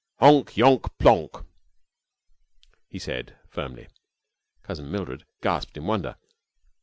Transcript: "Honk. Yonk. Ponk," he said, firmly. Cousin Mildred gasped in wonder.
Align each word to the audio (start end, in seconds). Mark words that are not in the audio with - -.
"Honk. 0.19 0.57
Yonk. 0.57 0.85
Ponk," 0.97 1.45
he 2.89 2.97
said, 2.97 3.37
firmly. 3.47 3.87
Cousin 4.63 4.89
Mildred 4.91 5.25
gasped 5.43 5.77
in 5.77 5.85
wonder. 5.85 6.15